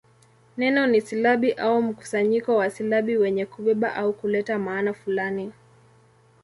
Neno 0.57 0.87
ni 0.87 1.01
silabi 1.01 1.51
au 1.51 1.81
mkusanyo 1.81 2.43
wa 2.55 2.69
silabi 2.69 3.17
wenye 3.17 3.45
kubeba 3.45 3.95
au 3.95 4.13
kuleta 4.13 4.59
maana 4.59 4.93
fulani. 4.93 5.51